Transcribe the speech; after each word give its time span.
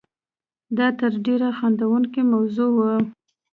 دا 0.77 0.87
تر 0.99 1.11
ډېره 1.25 1.49
خندوونکې 1.57 2.21
موضوع 2.33 2.69
وه. 2.77 2.93